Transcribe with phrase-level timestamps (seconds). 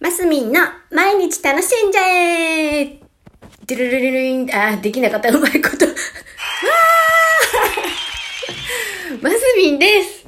[0.00, 0.60] マスミンの
[0.92, 2.84] 毎日楽しんじゃえ
[3.66, 5.86] ドゥルルルルン、あ、できなかった、うまいこと。
[5.86, 10.24] わーマスミンです。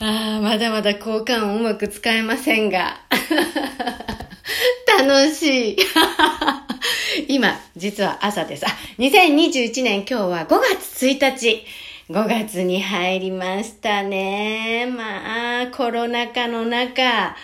[0.00, 2.96] あー、まだまだ交換をうまく使えませんが。
[4.98, 5.76] 楽しい。
[7.28, 8.66] 今、実は朝です。
[8.66, 11.64] あ、2021年今日は5月1日。
[12.10, 14.86] 5月に入りましたね。
[14.86, 17.36] まあ、コロナ禍の中、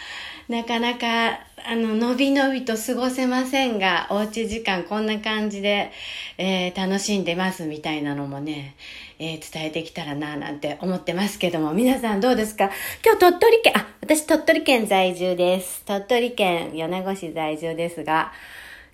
[0.48, 1.40] なかなか、
[1.70, 5.92] あの、のびのびと過ごせませんが、おうち時間こんな感じで、
[6.38, 8.74] えー楽しんでますみたいなのもね、
[9.18, 12.70] えー伝えてきたらなぁなんて思ってますけども、皆さんどうですか？
[13.04, 15.82] 今日鳥取県、あ、私鳥取県在住です。
[15.84, 18.32] 鳥取県米子市在住ですが、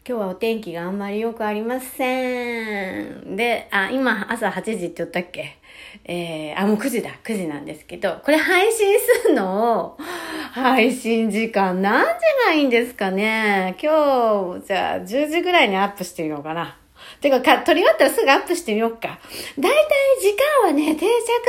[0.07, 3.37] 今日はお天気があんまり良くありません。
[3.37, 5.57] で、あ、今朝8時って言ったっけ？
[6.05, 7.11] えー、あ、もう9時だ。
[7.23, 9.99] 9時なんですけど、これ配信するのを、
[10.55, 12.11] 配信時間何時
[12.47, 13.75] がいいんですかね？
[13.83, 16.79] 今日、じゃあ10時ぐらいにアップしてみようかな。
[17.21, 18.99] てかか、撮り終わったらすぐアップしてみようか。
[18.99, 19.19] だい
[19.59, 19.73] たい
[20.21, 21.07] 時間はね、定着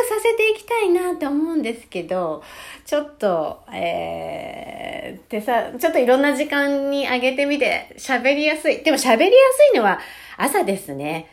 [0.10, 2.42] させていきたいなって思うんですけど、
[2.84, 8.84] ちょっと、えー、でさ、ちょっといろんな時間に上げてみて、喋りやすい。
[8.84, 10.00] でも喋りやすいのは
[10.36, 11.30] 朝ですね。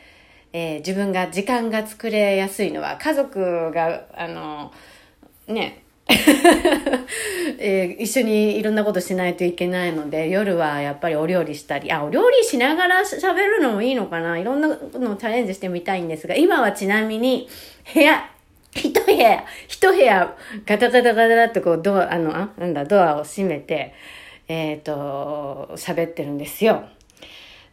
[0.53, 4.71] えー自分が時間が作れやすいのは、家族が、あの、
[5.47, 5.79] ね、
[7.59, 14.37] えー一緒にいろんなことしないといけないので、夜はやっぱりお料理したり、あ、お料理しながら喋るのもいいのかな？
[14.37, 14.77] いろんなの
[15.15, 17.47] チャレンジしてみたいんですが、今はちなみに、
[17.93, 18.29] 部屋、
[18.75, 23.93] 一部屋、一部屋、ガタガタガタってこう、ドア、あの、あ、なんだ、ドアを閉めて、
[24.47, 26.83] えっ、と、喋ってるんですよ。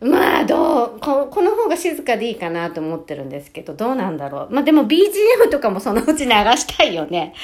[0.01, 4.55] まあ、どう、ここの方が静かでいいかなと思ってるんですけど、どうなんだろう？
[4.55, 7.35] まあでも BGM とかもそのうち流したいよね。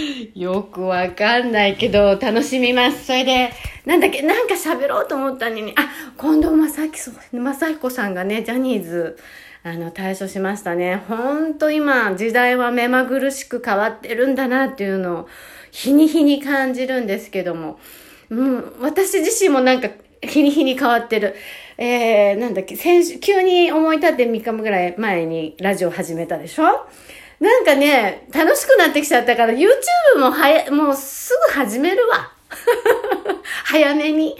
[0.34, 3.06] よくわかんないけど、楽しみます。
[3.06, 3.50] それで、
[3.84, 5.88] なんだっけ、なんか喋ろうと思ったのに、あ、
[6.20, 6.96] 近藤正彦
[7.32, 9.18] 正彦さんがね、ジャニーズ、
[9.62, 11.02] あの、退所しましたね。
[11.08, 15.28] ほんと今、時代は目まぐるしく変わってるんだなっていうのを、
[15.70, 17.78] 日に日に感じるんですけども、
[18.30, 19.88] うん、私自身もなんか、
[20.22, 21.34] 日に日に変わってる。
[21.78, 26.86] えー、なんだっけ、先週、急に思い立って3日ぐらい前にラジオ始めたでしょ？
[27.40, 29.68] なんかね、楽しくなってきちゃったから、YouTube
[30.18, 32.32] もはや、もうすぐ始めるわ。
[33.64, 34.36] 早めに。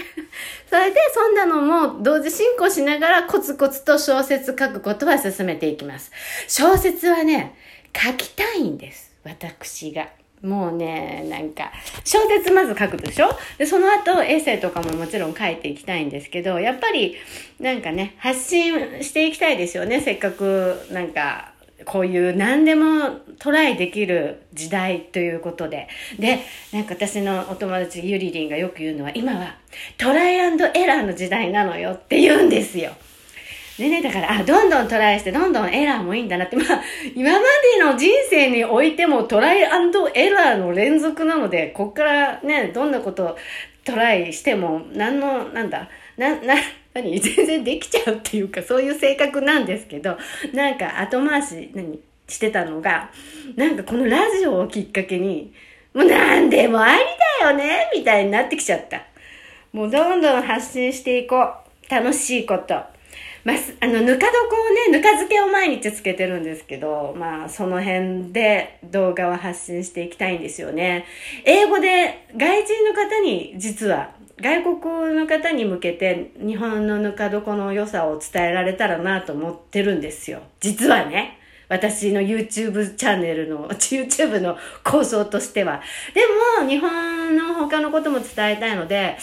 [0.69, 6.11] それで、そんなのも同時進行しながらコツコツと小説書くことは進めていきます。
[6.49, 7.55] 小説はね、
[7.95, 9.13] 書きたいんです。
[9.25, 10.09] 私が。
[10.43, 11.73] もうね、なんか、
[12.05, 13.31] 小説まず書くでしょ？
[13.59, 17.17] で、その後、エッセイとかももちろん書いていきたいんですけど、やっぱり、
[17.59, 20.01] なんかね、発信していきたいですよね。
[20.01, 21.53] せっかく、なんか、
[21.87, 25.89] こういう何でもトライできる時代ということで。
[26.19, 26.41] で、
[26.73, 29.57] なんか私のお友達ゆりりんがよく言うのは、今は
[29.97, 32.91] トライアンドエラーの時代なのよって言うんですよ。
[33.79, 36.83] でね、だから、あ、どんどんトライして、どんどんエラーもいいんだなって、まあ、
[37.15, 37.39] 今ま
[37.79, 43.37] での人生においてもトライアンドエラーの連続なので、こっからね、どんなこと
[43.85, 46.55] トライしても、なんの、なんだ、な、な、
[46.97, 50.17] 何 全然できちゃうっていうか、そういう性格なんですけど、
[50.55, 53.11] なんか後回し、何してたのが、
[53.55, 55.53] なんかこのラジオをきっかけに、
[55.93, 57.03] もうなんでもあり
[57.43, 59.03] だよねみたいになってきちゃった。
[59.73, 61.67] もうどんどん発信していこう。
[61.89, 62.75] 楽しいこと。
[63.45, 64.57] まあ、あの、ぬか床
[64.89, 71.05] をね、ぬか漬けを毎日つけてるんですけど、まあ、その辺で動画は発信していきたいんですよね。
[71.45, 80.43] 英語で外人の方に、実は、外国の方に向けて日本のぬか床の良さを伝えられたらなと思ってるんですよ。
[80.61, 81.39] 実はね。
[81.69, 85.83] 私の YouTube チャンネルの、 YouTube の構想としては。
[86.15, 86.23] で
[86.63, 89.17] も、日本の他のことも伝えたいので、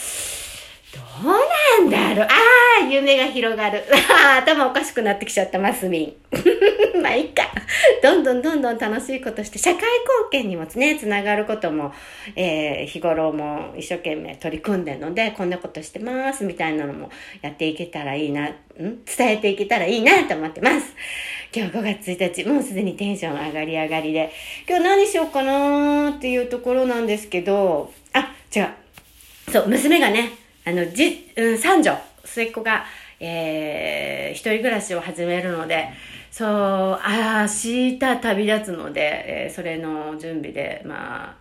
[0.93, 2.27] どうなんだろう。
[2.27, 3.83] ああ、夢が広がる。
[3.91, 6.13] あ ー頭おかしくなってきちゃった、マスミン。
[7.01, 7.49] まあ、いいか。
[8.03, 9.89] どんどんどんどん楽しいことして、社会貢
[10.31, 11.91] 献にもね、つながることも、
[12.35, 17.09] えー、日頃も一生懸命取り組んでるので、こんなことしてます、みたいなのも
[17.41, 18.55] やっていけたらいいな、ん？
[18.77, 20.93] 伝えていけたらいいなと思ってます。
[21.55, 24.31] 今日5月1日、もうすでにテンション上がり上がりで、
[24.67, 28.67] 今日何しようかなーっていうところなんですけど、あ、違う。
[29.51, 32.85] そう、娘がね、あの、じ、うん、三女、末っ子が、
[33.19, 35.89] えー、一人暮らしを始めるので、
[36.31, 36.47] そう、
[37.03, 37.47] あ、明
[37.97, 41.35] 日旅立つので、えーそれの準備で、まあ、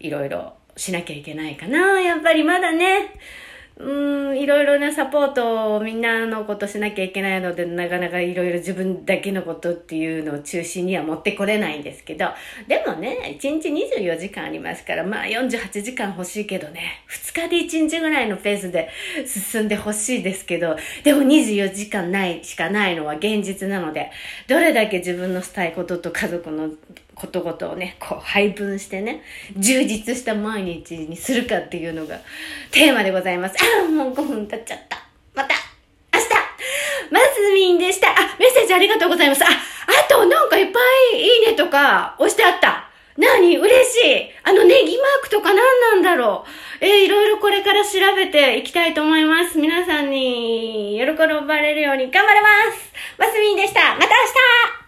[0.00, 2.00] いろいろしなきゃいけないかな。
[2.00, 3.10] やっぱりまだね、
[4.42, 12.26] いろいろなサポートをみんなのことしなきゃいけないので、なかなかいろいろ自分だけのことっていうのを中心には持ってこれないんですけど、
[12.66, 18.88] でもね、1日24時間ありますから、まあ48時間欲しいけどね、2日で1日ぐらいのペースで
[19.26, 24.10] 進んでほしいですけど、でも24時間ないしかないのは現実なので、
[24.48, 26.70] どれだけ自分のしたいことと家族の
[27.14, 29.22] ことごとをね、こう配分してね、
[29.56, 32.18] 充実した毎日にするかっていうのが
[32.70, 33.56] テーマでございます。
[33.86, 34.98] あ、もう分経っちゃった。
[35.34, 35.54] また
[36.12, 36.26] 明日
[37.10, 38.10] マスミンでした。
[38.10, 39.44] あ、メッセージありがとうございます。
[39.44, 40.78] あ、あとなんかいっぱ
[41.14, 42.88] いいいねとか押してあった。
[43.16, 43.58] 何？
[43.58, 46.46] 嬉しいあのネギマークとか何なんだろ
[46.80, 49.58] うえー、いろいろこれから調べていきたいと思います。
[49.58, 51.04] 皆さんに喜
[51.46, 54.81] ばれるように頑張りますマスミンでしたまた明日